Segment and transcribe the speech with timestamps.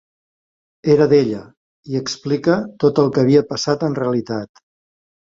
[0.93, 1.41] Era d'ella,
[1.95, 2.55] i explica
[2.85, 4.65] tot el que havia passat en realitat.